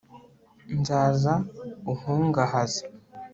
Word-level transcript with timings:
nzaza 0.79 1.33
unkungahaze 1.91 2.81